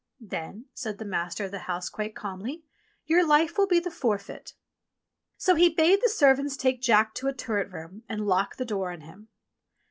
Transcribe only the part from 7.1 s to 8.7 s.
to a turret room and lock the